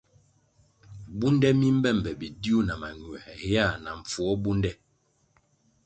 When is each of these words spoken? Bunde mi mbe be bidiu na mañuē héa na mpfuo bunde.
Bunde 1.17 1.49
mi 1.59 1.67
mbe 1.77 1.89
be 2.03 2.11
bidiu 2.19 2.57
na 2.67 2.73
mañuē 2.81 3.19
héa 3.41 3.67
na 3.83 3.89
mpfuo 3.99 4.31
bunde. 4.43 4.71